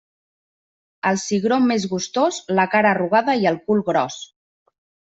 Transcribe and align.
El 1.09 1.19
cigró 1.25 1.59
més 1.73 1.87
gustós: 1.93 2.41
la 2.61 2.67
cara 2.75 2.93
arrugada 2.97 3.39
i 3.45 3.49
el 3.55 3.65
cul 3.71 3.89
gros. 3.95 4.21